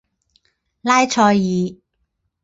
[0.81, 1.79] 拉塞尔。